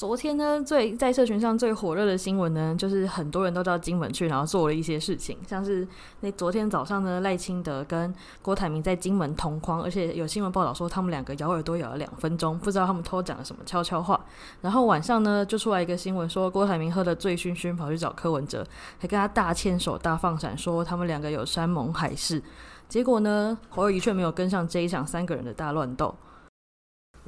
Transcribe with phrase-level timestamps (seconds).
[0.00, 5.86] 昨天呢，最在社群上最火热的新闻呢，就是很多人都到金门去，然后做了一些事情，像是
[6.20, 14.18] 那昨天早上呢，赖清德跟郭台铭在金门同框，而且有新闻报道说他们两个咬耳朵咬了两分钟，不知道他们偷讲了什么悄悄话。
[14.62, 18.66] 然后晚上呢，就出来一个新闻说郭台铭喝得醉醺醺，跑去找柯文哲，
[18.98, 22.42] 还跟他大牵手、大放闪，说他们两个有山盟海誓。
[22.88, 26.14] 结果呢，侯友却没有跟上这一场三个人的大乱斗。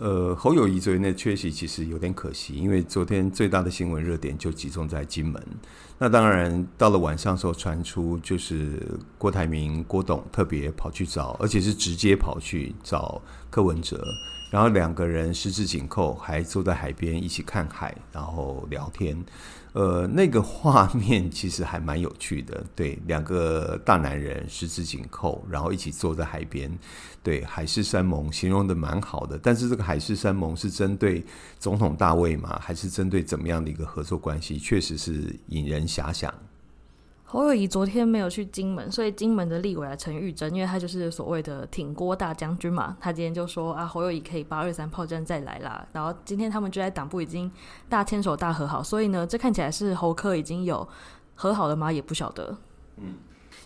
[0.03, 5.41] 呃，侯友谊昨天的缺席其实有点可惜，因为昨天最大的新闻热点就集中在金门。
[5.97, 8.83] 那当然，到了晚上时候传出，就是
[9.17, 14.05] 郭台铭、郭董特别跑去找，而且是直接跑去找柯文哲，
[14.51, 19.17] 然后两个人十指紧扣，还坐在海边一起看海，然后聊天。
[19.73, 26.71] 呃，那个画面其实还蛮有趣的，对，两个大男人十指紧扣，然后一起坐在海边，
[27.23, 29.39] 对，海誓山盟形容的蛮好的。
[29.43, 31.25] 但是这个海誓山盟是针对
[31.59, 32.61] 总统大卫吗？
[32.63, 34.59] 还是针对怎么样的一个合作关系？
[34.59, 36.33] 确实是引人遐想。
[37.33, 45.89] 侯友宜昨天没有去金门，所以金门的立委啊陈玉珍，因为他就是所谓的挺郭大将军嘛，他今天就说啊，侯友宜可以八二三炮战再来啦。
[45.95, 47.51] 然后今天他们就在党部已经
[47.89, 50.87] 大牵手大和好，所以呢，这看起来是侯科已经有
[51.35, 51.91] 和好了吗？
[51.91, 52.55] 也不晓得。
[52.99, 53.15] 嗯，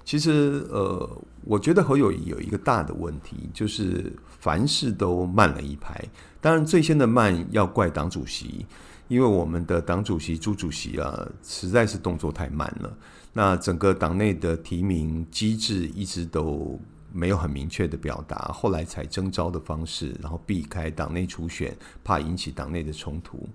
[0.04, 6.00] 其实呃，我觉得侯友宜有一个大的问题，就是凡事都慢了一拍。
[6.40, 8.64] 当然，最先的慢要怪党主席，
[9.08, 12.96] 因为我们的党主席朱主席啊，实在是动作太慢了。
[13.36, 16.80] 那整个党内的提名机制一直都
[17.12, 23.46] 没有很明确的表达，后来才征召的方式，然后避开党内初选，怕引起党内的冲突。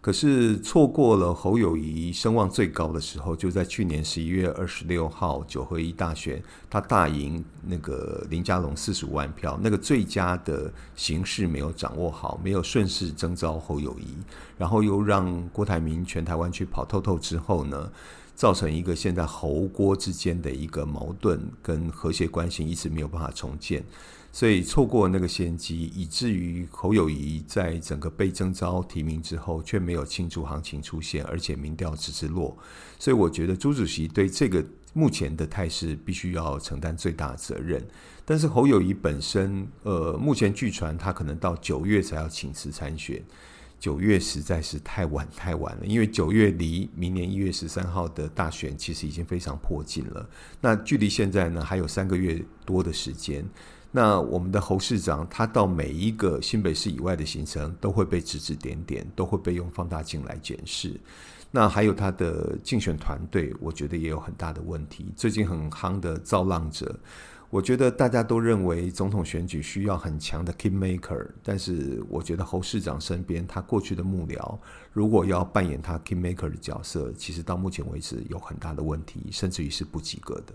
[0.00, 14.14] 可是错过了侯友谊声望最高的时候，就在去年十一月二十六号九合一大选，他大赢那个林佳龙四十五万票，那个最佳的形势没有掌握好，没有顺势征召侯友谊，
[14.56, 17.90] 然后又让郭台铭全台湾去跑透透之后呢，
[18.36, 23.82] 造成一个现在侯郭之间的一个矛盾跟和谐关系一直没有办法重建，
[24.30, 32.54] 所以错过那个先机，以至于侯友谊在整个被征召提名之后，却没有庆祝行情出现，而且民调直直落。
[32.98, 37.82] 所以我觉得朱主席对这个目前的态势必须要承担最大责任。
[38.26, 43.24] 但是侯友谊本身，呃，目前据传他可能到九月才要请辞参选。
[43.78, 50.28] 九月实在是太晚太晚了，因为九月离明年一月十三号的大选其实已经非常迫近了。
[50.60, 53.44] 那距离现在呢，还有三个月多的时间。
[53.92, 60.98] 那我们的侯市长他到每一个新北市以外的行程都会被指指点点，都会被用放大镜来检视。
[61.50, 65.12] 那还有他的竞选团队，我觉得也有很大的问题。
[65.16, 66.98] 最近很夯的造浪者。
[67.48, 74.58] 我觉得大家都认为总统选举需要很强的 kingmaker，但是我觉得侯市长身边他过去的幕僚，
[74.92, 80.52] 如果要扮演他 kingmaker 的角色，其实到目前为止有很大的问题，甚至于是不及格的。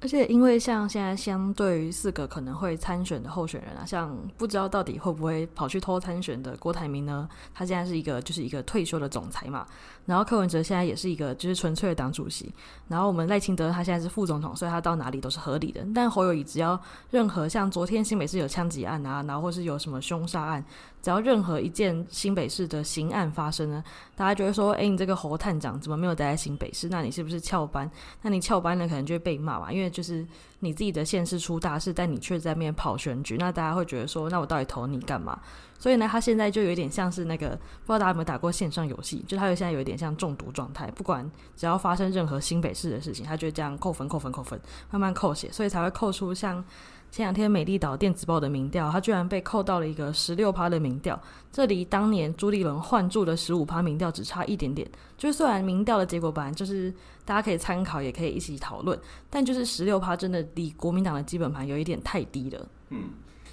[0.00, 7.26] 而且，因为像现在相对于四个可能会参选的候选人啊，像不知道到底会不会跑去偷参选的郭台铭呢？
[7.54, 9.66] 他现在是一个就是一个退休的总裁嘛。
[10.06, 12.52] 然后柯文哲现在也是一个就是纯粹的党主席。
[12.88, 15.84] 然后我们赖清德他现在是副总统，所以他到哪里都是合理的。
[15.94, 16.78] 但侯友谊只要
[17.10, 20.64] 任何像昨天新北市有枪击案啊，然后或是有什么凶杀案。
[21.02, 23.84] 只要任何一件新北市的刑案发生呢，
[24.16, 26.88] 大家就会说：“哎，你这个侯探长怎么没有待在新北市？
[26.88, 27.90] 那你是不是翘班？
[28.22, 29.70] 那你翘班了，可能就会被骂嘛。
[29.70, 30.26] 因为就是
[30.60, 35.38] 你自己的县市出大事，但你却在那边跑选举，那大家会觉得说：那我到底投你干嘛？
[35.78, 39.24] 所以呢，他现在就有点像是那个，不知道大家有没有打过线上游戏？
[39.28, 44.58] 就他现在有一点像中毒状态，不管只要发生任何新北市的事情，他就会这样扣分、扣分、扣分，
[44.90, 46.64] 慢慢扣血，所以才会扣出像。
[47.10, 51.16] 前两天美丽岛电子报的民调，他居然被扣到了一个十六趴的民调，
[51.52, 54.90] 这离当年朱立伦换柱的十五趴民调只差一点点。
[55.16, 56.92] 就是虽然民调的结果本来就是
[57.24, 58.98] 大家可以参考，也可以一起讨论，
[59.30, 62.66] 但就是十六趴真的离国民党的基本盘有一点太低了。
[62.90, 63.10] 嗯，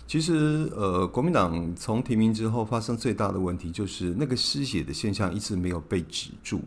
[0.07, 6.61] 其实呃，国民党从提名之后发生最大的问题就是那个失血的现象一直没有被止住。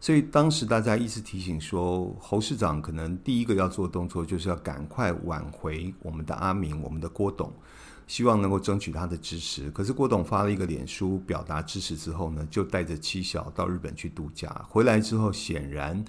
[0.00, 7.50] 所以当时大家一直提醒说，侯市长可能第一个要做的动作就是要赶快挽回我们的阿明，我们的郭董，
[8.06, 9.70] 希望能够争取他的支持。
[9.70, 16.04] 可是郭董发了一个脸书表达支持之后呢，就带着妻小到日本去度假，回来之后显然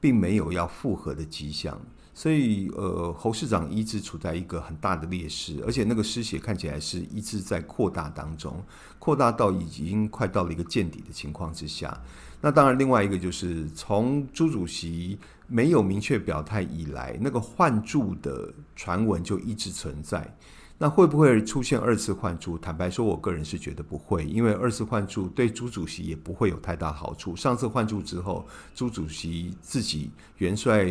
[0.00, 1.76] 并没有要复合的迹象。
[2.12, 8.62] 所以呃，侯市长一直处在一个很大的劣势，而且那个失血看起来是一直在扩大当中，
[8.98, 11.98] 扩大到已经快到了一个见底的情况之下。
[12.40, 20.36] 那当然，另外一个就是从朱主席没有明确表态以来，那个换柱的传闻就一直存在。
[20.82, 22.56] 那会不会出现二次换柱？
[22.56, 27.36] 坦白说，我个人是觉得不会，因为二次换柱对朱主席也不会有太大好处。
[27.36, 30.86] 上次换柱之后，朱主席自己元帅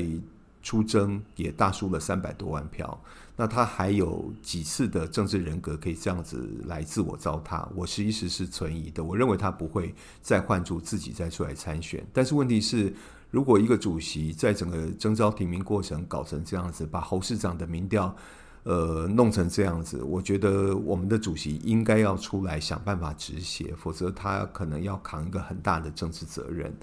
[0.62, 3.02] 出征也大输了三百多万票，
[3.36, 7.68] 那他还有几次的政治人格可以这样子来自我糟蹋？
[7.76, 9.04] 我其实是存疑的。
[9.04, 12.06] 我认为他不会再换主，自己再出来参选。
[12.12, 12.94] 但是问题是，
[13.32, 18.16] 如果一个主席在整个征召提名过程搞成这样子，把侯市长的民调。
[18.64, 26.74] 呃，弄成这样子，我觉得我们的主席应该要出来想办法止血，否则他可能要扛一个很大的政治责任。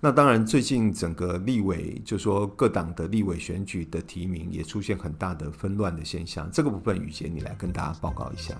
[0.00, 8.54] 那当然，最近整个立委，就说各党的立委选举的提名也出现很大的纷乱的现象，这个部分宇杰你来跟大家报告一下。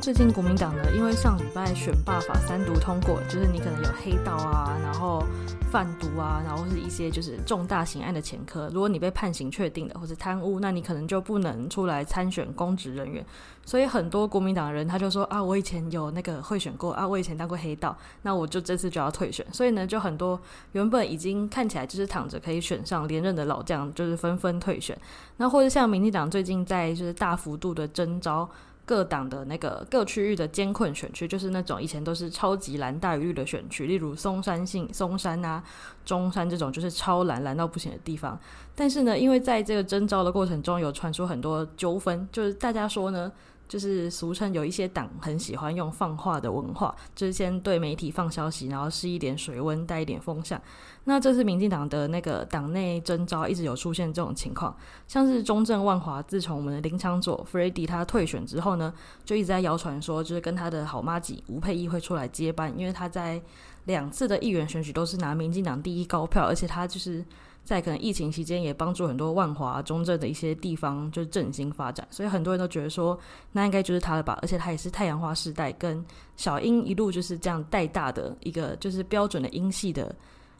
[0.00, 5.22] 最近国民党呢，因为上礼拜选罢法三读通过，就是你可能有黑道啊，然后
[5.70, 13.22] 贩毒啊，然后是一些就是重大刑案的前科，如果你被判刑确定的，或是贪污，那你可能就不能出来参选公职人员。
[13.66, 19.44] 所以很多国民党人他就说啊，我以前有那个贿选过啊，我以前当过黑道，那我就这次就要退选。
[19.52, 20.40] 所以呢，就很多
[20.72, 24.96] 原本已经看起来就是躺着可以选上连任的老将，就是纷纷退选。
[25.36, 28.48] 那或者像民进党最近在就是大幅度的征召。
[28.90, 35.62] 各党的那个各区域的艰困选区，就是那种以前都是超级蓝大于绿的选区，例如松山信、松山啊、
[36.04, 38.36] 中山这种就是超蓝蓝到不行的地方。
[38.74, 43.30] 但是呢，因为在这个征召的过程中，有传出很多纠纷，就是大家说呢。
[43.70, 50.60] 就是俗称有一些党很喜欢用放话的文化，就是先对媒体放消息，然后试一点水温，带一点风向。
[51.04, 54.76] 那这次民进党的那个党内征召一直有出现这种情况，
[55.06, 58.92] 像是中正万华，自从我们的林昌佐 Freddy 他退选之后呢，
[59.24, 63.40] 就一直在谣传说，就是跟他的好妈吉吴沛忆会出来接班，因为他在
[63.84, 67.24] 两次的议员选举都是拿民进党第一高票，而且他就是。
[67.70, 73.16] 在可能疫情期间，也帮助很多万华、中正的一些地方就是振兴发展，所以很多人都觉得说，
[73.52, 74.36] 那应该就是他了吧。
[74.42, 76.04] 而且他也是太阳花世代跟
[76.36, 80.12] 小英一路就是这样带大的一个就是标准的英系的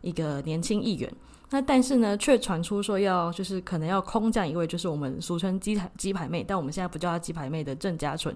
[0.03, 1.13] 一个年轻议员。
[1.51, 8.33] 那但是呢，却传出说要就是可能要空降一位，就是我们俗称鸡排鸡排妹，但我们现在不叫她鸡排妹的郑家纯。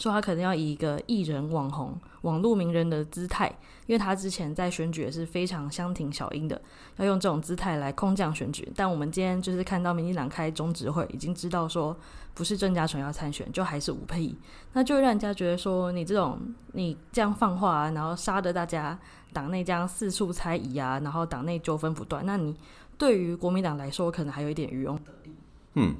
[0.00, 3.54] 说他可能要以一个艺人、网红、网络名人的姿态，
[3.86, 6.58] 因为他之前在选举也是非常相挺小英的，
[6.96, 8.66] 要用这种姿态来空降选举。
[8.74, 11.94] 但我们今天就是看到民进党开中执会，已经知道说
[12.32, 14.38] 不是郑家纯要参选，就还是吴沛忆，
[14.72, 16.40] 那就让人家觉得说你这种
[16.72, 18.98] 你这样放话，然后杀得大家
[19.34, 22.56] 党内这样四处猜疑啊，然后党内纠纷不断，那你
[22.96, 24.98] 对于国民党来说可能还有一点渔翁。
[25.74, 25.94] 嗯。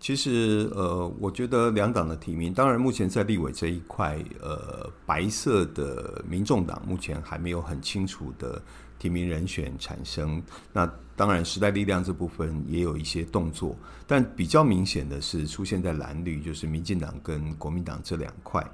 [0.00, 8.62] 其实，呃，我觉得两党的提名，当然目前在立委这一块，呃，白色的民众党目前还没有很清楚的
[8.96, 10.40] 提名人选产生。
[10.72, 18.64] 那当然，时代力量这部分也有一些动作，但比较明显的是出现在蓝绿，就是民进党跟国民党这两块。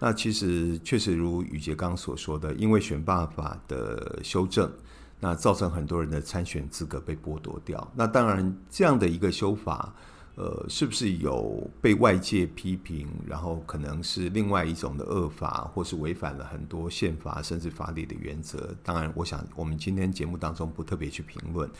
[0.00, 4.68] 那其实确实如宇杰刚所说的，因为选罢法的修正，
[5.20, 7.88] 那造成很多人的参选资格被剥夺掉。
[7.94, 9.94] 那当然，这样的一个修法。
[10.34, 18.74] 呃，是不是有被外界批评，然后可能是另外一种的恶法，或是违反了很多宪法甚至法律的原则？
[18.82, 21.70] 当然，我想我们今天节目当中不特别去评论。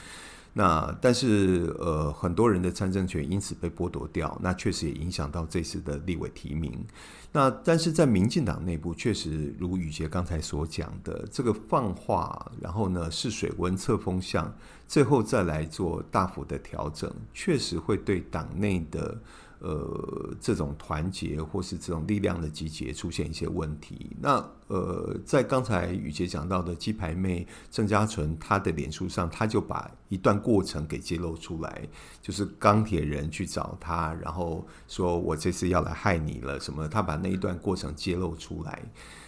[0.54, 6.84] 那但是呃，很多人的参政权因此被剥夺掉，那确实也影响到这次的立委提名。
[7.32, 14.54] 那但是在民进党内部，确实如宇杰刚才所讲的，这个放话，然后呢试水温、测风向，
[14.86, 19.18] 最后再来做大幅的调整，确实会对党内的。
[19.64, 24.10] 呃，这种团结或是这种力量的集结出现一些问题。
[24.20, 31.88] 那呃，在刚才雨杰讲到的鸡排妹郑嘉纯，她的脸书上，她就把一段过程给揭露出来，
[32.20, 38.82] 就是钢铁人去找他，然后说我这次要来害你了什么，他把那一段过程揭露出来。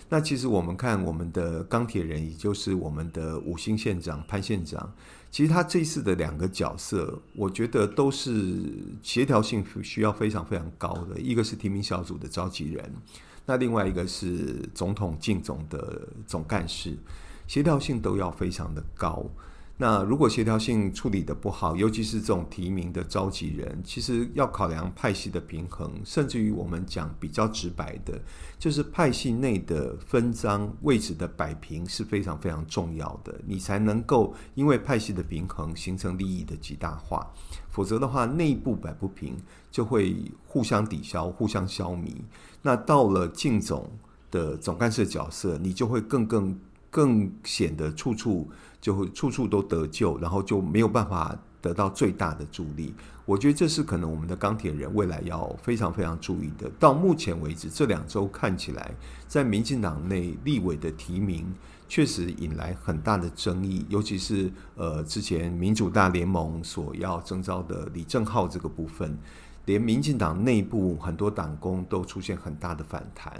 [0.08, 4.92] 那其实我们看我们的钢铁人，也就是我们的五星县长潘县长，
[5.30, 8.60] 其实他这次的两个角色，我觉得都是
[9.02, 11.18] 协调性需要非常非常高的。
[11.18, 12.92] 一个是提名小组的召集人，
[13.46, 16.96] 那另外一个是总统竞总的总干事，
[17.48, 19.26] 协调性都要非常的高。
[19.76, 28.16] 那如果协调性处理得不好，尤其是这种提名的召集人，其实要考量派系的平衡，甚至于我们讲比较直白的，
[28.56, 37.28] 就是派系内的分赃位置的摆平是非常非常重要的，你才能够因为派系的平衡形成利益的极大化。
[37.68, 39.36] 否则的话，内部摆不平，
[39.72, 42.14] 就会互相抵消、互相消弭。
[42.62, 43.90] 那到了竞总
[44.30, 46.56] 的总干事角色，你就会更更
[46.90, 48.48] 更显得处处。
[48.84, 52.94] 就会处处都得救，然后就没有办法得到最大的助力。
[53.24, 56.70] 我觉得这是可能我们的钢铁人未来要非常非常注意的。
[56.78, 58.94] 到目前为止，这两周看起来，
[59.26, 61.50] 在民进党内立委的提名
[61.88, 69.16] 确实引来很大的争议，尤其是呃之前民主大联盟所要征召的李正浩这个部分，
[69.66, 73.32] 连民进党内部很多党工都出现很大的反弹。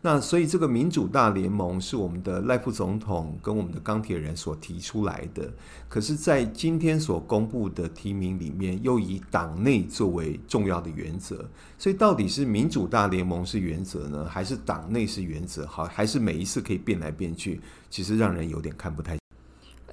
[0.00, 5.50] 那所以这个民主大联盟是我们的赖副总统跟我们的钢铁人所提出来的，
[5.88, 11.48] 可是，在今天所公布的提名里面，又以党内作为重要的原则。
[11.78, 15.66] 所以，到底是民主大联盟是原则呢，还是党内是原则？
[15.66, 17.62] 好，还是每一次可以变来变去？
[17.88, 19.23] 其实让人有点看不太。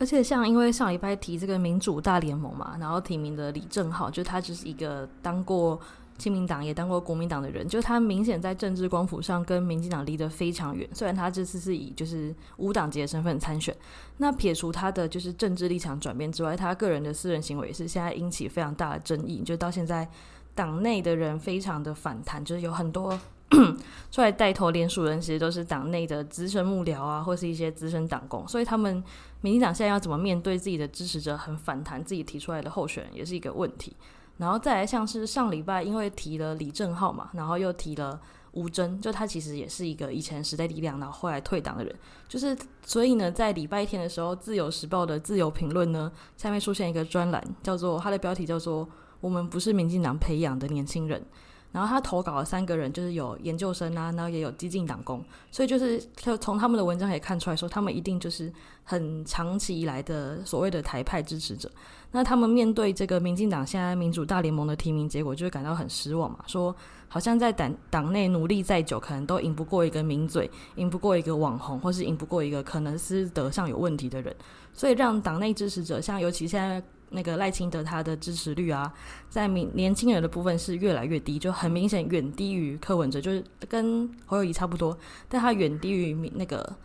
[0.01, 5.79] 而且，像因为上礼拜提这个民主大联盟嘛，然后提名的李正浩，就他只是一个当过。
[6.17, 10.88] 亲民党也当过国民党的人，就他明显在政治光谱上跟民进党离得非常远。
[10.93, 13.75] 虽然他这次是以就是无党籍的身份参选，
[14.17, 19.41] 那撇除他的就是政治立场转变之外，他个人的私人行为也是现在引起非常大的争议。
[19.41, 20.08] 就到现在，
[20.53, 23.20] 党内的人非常的反弹，就是有很多
[24.12, 28.48] 出来带头联署人，其实都是党内的资深幕僚啊，或是一些资深党工。
[28.48, 29.03] 所以他们
[29.41, 33.96] 民进党现在要怎么面对自己的支持者很反弹，自己提出来的候选人，也是一个问题。
[34.38, 38.20] 然后再来，像是上礼拜因为提了李正浩嘛，然后又提了
[38.53, 41.96] 吴峥，就他其实也是一个以前时代力量，然后后来退党的人，
[42.27, 48.88] 就是所以呢，在礼拜天的时候，《自由时报》的自由评论呢，下面出现一个专栏，叫做它的标题叫做
[49.22, 51.24] “我们不是民进党培养的年轻人”。
[51.72, 58.51] 然后他投稿了三个人，就是有研究生啊，然后也有激进党工，所以就是就从他们的文章也看出来说，他们一定就是
[58.84, 61.72] 很长期以来的所谓的台派支持者。
[62.12, 66.75] 那他们面对这个民进党现在民主大联盟的提名结果，就会感到很失望嘛，说
[67.08, 74.36] 好像在党党内努力再久，可能都赢不过一个名嘴，赢不过一个网红，或是赢不过一个可能私德上有问题的人，
[74.74, 76.84] 所以让党内支持者，像尤其现在。
[77.12, 78.91] 那个赖清德他的支持率啊，
[79.30, 84.98] 在年年轻人的部分是越来越低，就很明显远低于柯文哲，就是跟侯友谊差不多，
[85.30, 86.75] 但他远低于民那个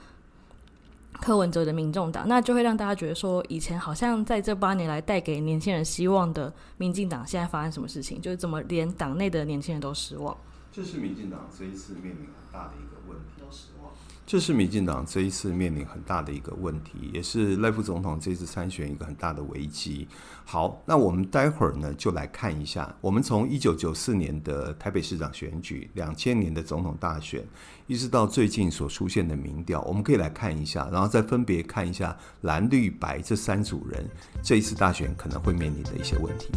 [1.12, 8.20] 柯文哲的民众党，那就会让大家觉得说，以前好像在这八年来带给年轻人希望的民进党，现在发生什么事情？
[8.20, 10.36] 就是怎么连党内的年轻人都失望？
[10.70, 13.92] 这是民进党这一次面临很大的一个问题，都失望。
[14.26, 20.08] 这是民进党这一次面临很大的一个问题，也是赖副总统这次参选一个很大的危机。
[20.44, 27.46] 好，那我们待会儿呢就来看一下，我们从一九九四年的台北市长选举、两千年的总统大选，
[27.86, 34.10] 一直到最近所出现的民调，我们可以来看一下，然后再分别看一下蓝绿白这三组人
[34.42, 36.48] 这一次大选可能会面临的一些问题。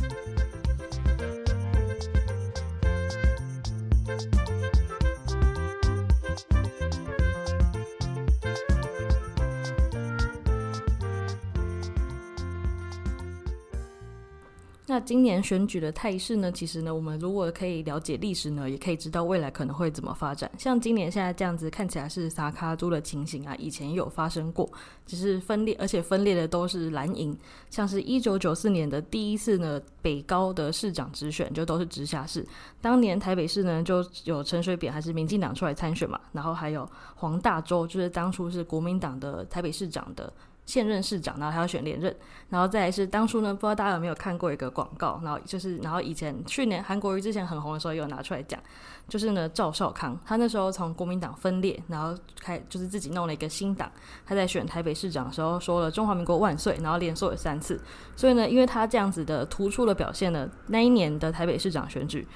[14.89, 16.51] 那今年选举的态势呢？
[16.51, 20.49] 其实呢，我们如果可以了解历史呢，也可以知道未来可能会怎么发展。
[20.57, 24.67] 像今年现在这样子看起来是撒卡猪的情形啊，以前有发生过，
[25.05, 27.37] 只是分裂，而且分裂的都是蓝营。
[27.69, 32.43] 像是一九九四年的第一次呢，北高的市长直选就都是直辖市。
[32.81, 40.33] 当年台北市呢就有陈水扁还是民进党出来参选嘛，然后还有黄大洲，就是当初是国民党的台北市长的。
[40.69, 42.15] 现任市长，然后还要选连任，
[42.49, 48.61] 然后再来是当初呢，不知道大家有没有看过一个广告，然后就是，然后以前去年韩国瑜之前很红的时候，有拿出来讲，
[49.07, 53.91] 就是呢，赵少康，他那时候从国民党分裂，然后开就是自己弄了一个新党，
[54.27, 57.81] 他在选台北市长的时候说了“中华民国万岁”，然后连说了三次，
[58.15, 62.27] 所以呢，因为他这样子的突出的表现呢，那一年的台北市长选举，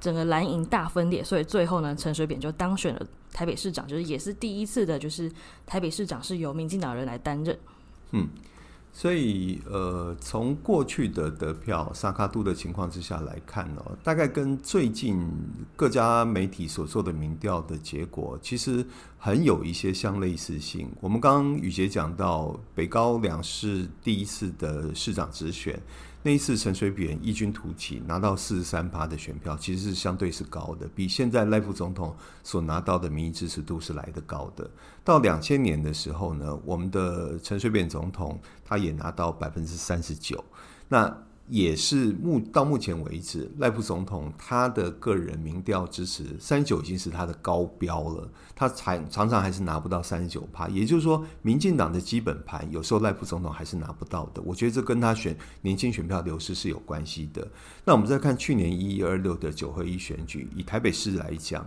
[0.00, 5.30] 整个蓝营大分裂，所以最后呢，陈水扁就当选了台北市长，就是也是第一次的，就是
[5.64, 7.56] 台北市长是由民进党人来担任。
[8.12, 8.28] 嗯，
[8.92, 15.28] 所以呃，从过去的得票撒卡度的情况之下来看呢，大概跟最近
[15.74, 18.84] 各家媒体所做的民调的结果，其实
[19.18, 20.88] 很有一些相类似性。
[21.00, 25.80] 我们刚刚雨杰讲到北高两市第一次的市长直选。
[26.26, 34.68] 那一次陈水扁异军突起拿到四十三趴的选票，其实是相对是高的，比现在赖副总统所拿到的民意支持度是来得高的。
[35.04, 40.44] 到两千年的时候呢，我们的陈水扁总统他也拿到百分之三十九，
[40.88, 41.16] 那。
[41.48, 50.68] 也是目到目前为止，赖副总统他的个人民调支持三十九已经是他的高标了，他才常常还是拿不到三十九趴。
[50.68, 54.42] 也就是说，民进党的基本盘有时候赖副总统还是拿不到的。
[54.42, 57.46] 我觉得这跟他选年轻选票流失是有关系的。
[57.84, 61.64] 那我们再看去年一一二六的九合一选举，以台北市来讲，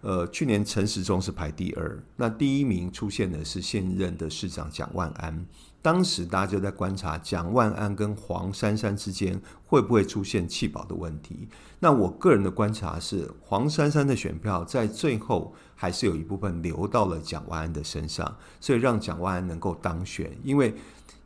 [0.00, 5.46] 呃，去年陈时中是排第二，那第一名出现的是现任的市长蒋万安。
[5.82, 11.48] 当时大家就在观察蒋万安跟黄珊珊之间会不会出现弃保的问题。
[11.78, 20.30] 那我个人的观察是，黄珊珊的选票在最后还是有一部分流到了蒋万安的身上，所以让蒋万安能够当选。
[20.42, 20.74] 因为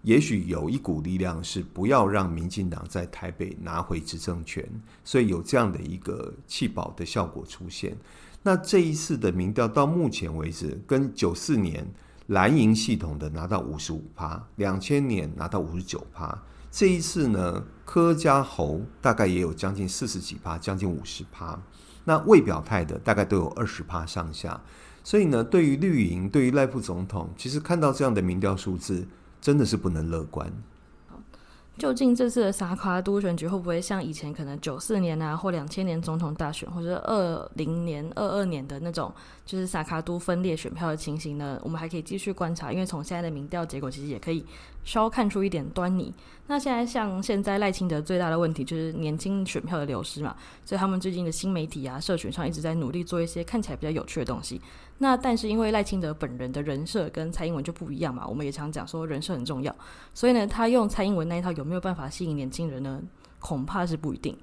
[0.03, 4.65] 也许有一股力量是不要让民进党在台北拿回执政权，
[5.03, 7.97] 所以有这样的一个弃保的效果出现。
[8.43, 11.85] 那这一次的民调到目前为止，跟九四年。
[12.29, 21.61] 蓝营系统的拿到五十五趴，两千年拿到五十九趴，这一次呢，柯加侯大概也有将近四十几趴，将近五十趴。
[22.05, 24.61] 那未表态的大概都有二十趴上下。
[25.03, 29.07] 所以呢，对于绿营，对于赖副总统，其实看到这样的民调数字，
[29.39, 30.51] 真的是不能乐观。
[31.77, 39.13] 究竟这次的萨卡都选举会不会像以前可能九四年啊，或两千年总统大选，或者二零年、二二年的那种，
[39.45, 41.61] 就是萨卡都分裂选票的情形呢？
[41.65, 44.47] 我们还可以继续观察，因为从现在的民调结果，其实也可以
[44.85, 46.15] 稍看出一点端倪。
[46.47, 54.61] 那现在像现在赖清德最大的问题就是年轻选票的流失嘛，所以他们最近的新媒体啊、社群上一直在努力做一些看起来比较有趣的东西。
[54.99, 59.75] 那但是因为赖清德本人的人设跟蔡英文就不一样嘛，我们也常讲说人设很重要，
[60.15, 63.03] 所以呢，他用蔡英文那一套有没有办法吸引年轻人呢？
[63.41, 64.37] 恐怕是不一定。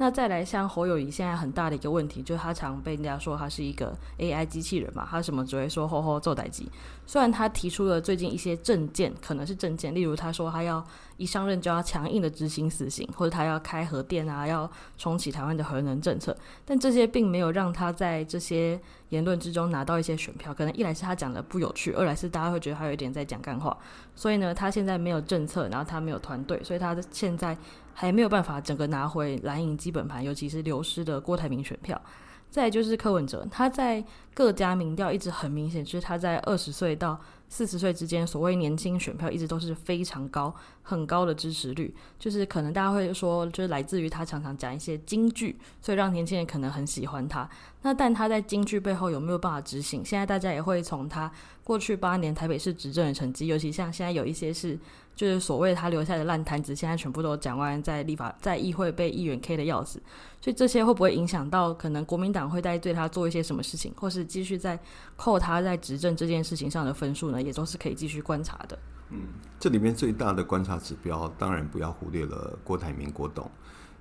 [0.00, 6.62] 那再来像侯友宜现在很大的一个问题，就是他常被人家说他是一个 AI 机器人嘛，他什么只会说吼吼做代志。
[7.04, 10.84] 虽然他提出了最近一些政见，可能是政见，例如他说他要
[11.18, 16.34] 一上任就要强硬的执行死刑，或者他要开核电啊，要重启台湾的核能政策，
[16.64, 20.54] 但这些并没有让他在这些言论之中拿到一些选票。
[20.54, 23.76] 可能一来是他讲的不有趣，二来是大家会觉得他有点在讲干话。
[24.14, 27.54] 所以呢，他现在没有政策，然后他没有团队，所以他现在。
[28.00, 32.00] 还没有办法整个拿回蓝营基本盘，尤其是流失的郭台铭选票。
[32.48, 41.94] 再就是柯文哲，他在各家民调一直很明显，就是他在二十岁到四十岁之间，所谓年轻选票一直都是非常高、很高的支持率。
[42.18, 47.48] 就是可能大家会说，就是来自于他常常讲一些京剧，所以让年轻人可能很喜欢他。
[47.82, 50.04] 那但他在京剧背后有没有办法执行？
[50.04, 51.30] 现在大家也会从他
[51.64, 54.78] 过去八年台北市执政的成绩，尤其像现在有一些是。
[55.18, 60.00] 就是所谓他留下的烂摊子，现在全部都讲完，在立法在议会被议员 K 的要死，
[60.40, 64.78] 所以这些会不会影响到可能国民党会在对他做一些什么事情，或是继续在
[65.16, 67.42] 扣他在执政这件事情上的分数呢？
[67.42, 68.78] 也都是可以继续观察的。
[69.10, 69.22] 嗯，
[69.58, 73.50] 这里面最大的观察指标，当然不要忽略了郭台铭郭董，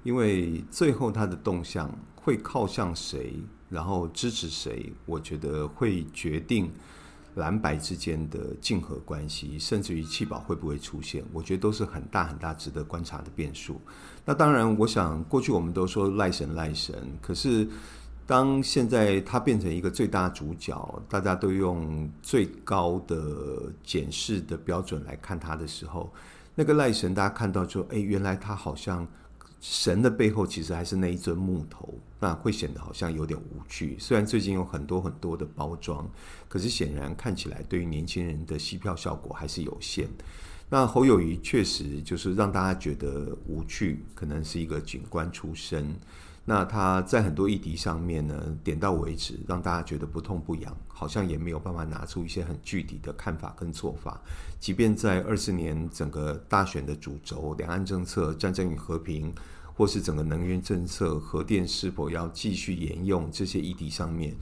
[0.03, 3.34] 因为最后他的动向会靠向谁，
[3.69, 6.71] 然后支持谁，我觉得会决定。
[7.38, 13.80] 蓝白之间的竞合关系，甚至于弃保会不会出现，我觉得都是很大很大值得观察的变数。
[14.26, 17.65] 那当然，我想过去我们都说赖神赖神，可是
[18.26, 26.12] 当现在他变成一个最大主角，大家都用最高的检视的标准来看他的时候，
[26.56, 29.08] 那个赖神大家看到说，哎，原来他好像。
[29.69, 33.97] 神的背后其实还是那一尊木头，那会显得好像有点无趣。
[33.99, 36.10] 虽然最近有很多很多的包装，
[36.47, 40.08] 可是显然看起来对于年轻人的吸票效果还是有限。
[40.69, 45.93] 那侯友谊确实就是让大家觉得无趣，可能是一个警官出身。
[46.45, 54.21] 那他在很多议题上面呢，点到为止，让大家觉得不痛不痒，好像也没有办法拿出一些很具体的看法跟做法。
[54.58, 59.34] 即便在二十年整个大选的主轴，两岸政策、战争与和平，
[59.77, 64.35] 或是整个能源政策、核电是否要继续沿用这些议题上面，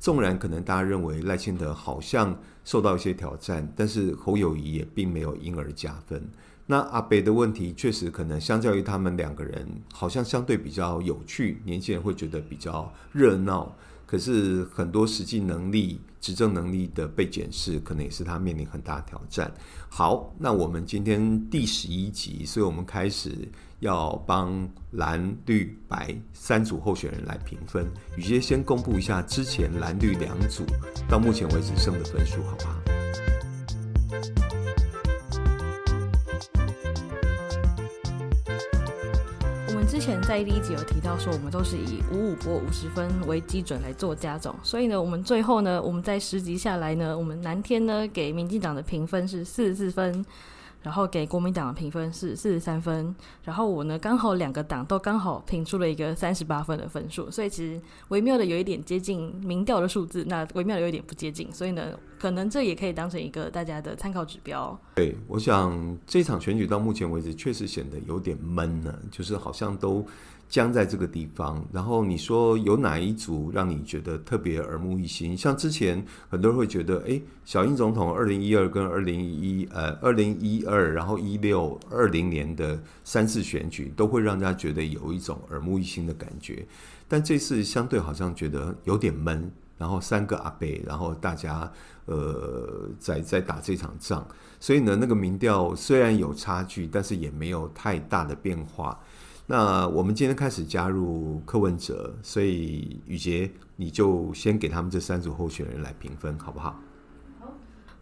[0.00, 6.28] 纵然可能大家认为赖清德好像受到一些挑战，但是侯友谊也并没有因而加分。
[6.66, 13.72] 那阿北的问题确实可能相较于他们两个人，好像相对比较有趣，年轻人会觉得比较热闹。
[14.06, 19.52] 可是很多实际能力、执政能力的被检视，可能也是他面临很大挑战。
[19.88, 23.48] 好，那我们今天第十一集，所以我们开始
[23.80, 27.90] 要帮蓝绿白三组候选人来评分。
[28.16, 30.64] 雨杰先公布一下之前蓝绿两组
[31.08, 32.74] 到目前为止剩的分数，好不好？
[39.88, 50.24] 之前在第一集有提到说，我们都是以五五波五十分为基准来做加总，所以呢，我们最后呢，我们在十集下来呢，我们南天呢给民进党的评分是四十四分。
[50.82, 53.14] 然后给国民党的评分是四十三分，
[53.44, 64.78] 然后我呢刚好两个党都刚好评出了一个三十八分的分数，所以其实微妙的有一点接近民调的数字，那微妙的有一点不接近，所以呢，可能这也可以当成一个大家的参考指标。
[64.94, 70.06] 对，我想这场选举到目前为止确实显得有点闷呢，就是好像都。
[70.50, 75.36] 僵在这个地方，然后你说有哪一组让你觉得特别耳目一新？
[75.36, 86.66] 像之前很多人会觉得，哎，小英总统二零一二跟二零一呃二零一二，然后一六二零年的三次选举，都会让大家觉得有一种耳目一新的感觉。
[87.06, 91.72] 但这次相对好像觉得有点闷，然后三个阿伯，然后大家
[92.06, 94.26] 呃在在打这场仗，
[94.58, 98.98] 所以呢，那个民调虽然有差距，但是也没有太大的变化。
[99.50, 106.78] 那我们今天开始加入柯文哲，所以宇杰，你就先给他们这三组候选人来评分，好不好？
[107.40, 107.52] 好。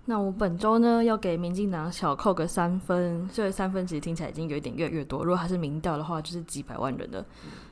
[0.04, 5.24] 那我本周呢，要给民进党小扣个三分，这三分其实听起来已经有一点越来越多。
[5.24, 7.24] 如果他是民调的话，就是几百万人的。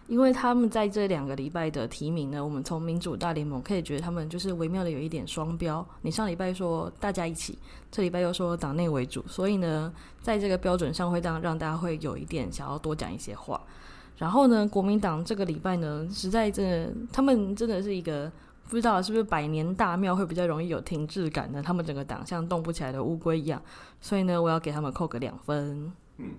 [0.09, 5.85] 因为他们在这两个礼拜的提名呢，我们从民主大联盟可以觉得他们就是微妙的有一点双标。
[6.03, 7.59] 你上礼拜说大家一起，
[7.91, 9.93] 这礼拜又说党内为主，所以呢，
[10.23, 13.61] 在这个标准上会让让大家会有一点想要多讲一些话。
[14.17, 18.31] 然后呢，国民党这个礼拜呢，实在真的，他们真的是一个
[18.69, 21.61] 不知道是不是百年大庙会比较容易有停滞感呢？
[21.61, 23.61] 他们整个党像动不起来的乌龟一样，
[24.01, 25.93] 所以呢，我要给他们扣个两分。
[26.19, 26.31] 嗯。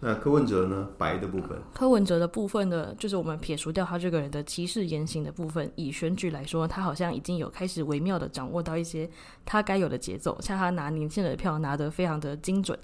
[0.00, 0.88] 那柯文哲呢？
[0.98, 5.70] 白的部分，柯文哲的部分呢，就是我们撇除掉他这个人的歧视言行的部分。
[5.74, 9.08] 以选举来说，他好像已经有开始微妙的掌握到一些
[9.46, 12.78] 他该有的节奏，像他拿年轻人的票拿得非常的精准，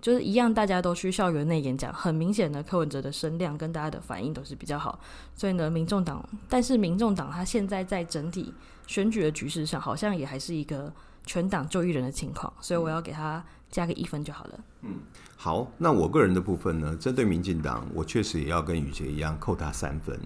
[0.00, 4.98] 就是一样，大家都去校园内演讲，很明显的柯文哲的声量跟大家的反应都是比较好。
[5.36, 8.52] 所以呢，民众党，但是民众党他现在在整体
[8.88, 10.92] 选举的局势上，好像也还是一个
[11.24, 14.60] 全党就一人的情况，所以我要给他加个一分就好了。
[14.82, 14.94] 嗯。
[15.38, 20.18] 好，那我个人的部分呢，针对民进党，我确实也要跟宇杰一样扣他三分，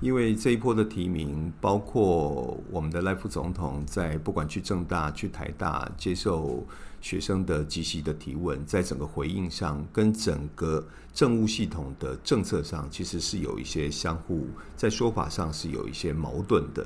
[0.00, 6.66] 因为这一波的提名，包括我们的赖副总统在不管去政大、去台大接受
[7.00, 16.84] 学生的即席的提问，在整个回应上，跟整个政务系统的政策上，其实是有一些相互在说法上是有一些矛盾的。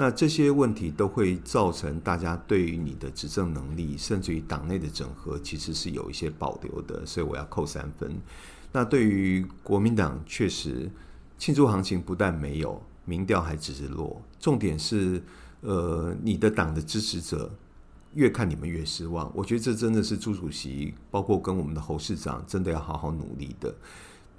[0.00, 8.16] 那这些问题都会造成大家对于你的执政能力，甚至于党内的整合，其实是有一些保留的，所以我要扣三分。
[8.70, 10.88] 那对于国民党，确实
[11.36, 14.22] 庆祝行情不但没有，民调还只是落。
[14.38, 15.20] 重点是，
[15.62, 17.50] 呃，你的党的支持者
[18.14, 19.28] 越看你们越失望。
[19.34, 23.74] 我觉得这真的是朱主席，包括跟我们的侯市长，真的要好好努力的。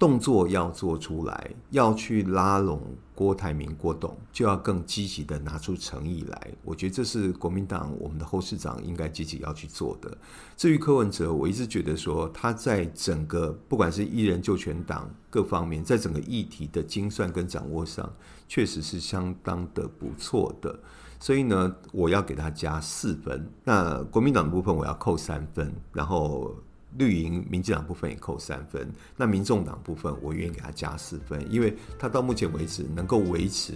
[0.00, 2.80] 动作要做出来，要去拉拢
[3.14, 6.52] 郭台铭、郭董，就要更积极的拿出诚意来。
[6.64, 10.16] 我觉得这是国民党我们的后市长应该积极要去做的。
[10.56, 18.10] 至于柯文哲，我一直觉得说他在整个不管是一人救全党各方面，在整个议题的精算跟掌握上，
[18.48, 20.80] 确实是相当的不错的。
[21.18, 23.46] 所以呢，我要给他加四分。
[23.64, 26.56] 那国民党部分我要扣三分，然后。
[26.98, 33.74] 绿营民进党部分也扣三分，那民众党部分我愿意给他加四分，因为他到目前为止能够维持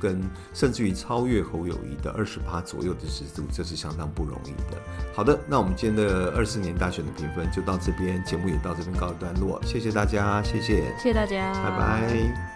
[0.00, 0.20] 跟
[0.52, 4.80] 甚至于超越侯友谊的二十趴左右的支持度，这是相当不容易的。
[5.14, 12.53] 好的，那我们今天的二四年大选的评分就到这边，节目也到这边告一段落，谢谢大家，谢谢，谢谢大家，拜拜。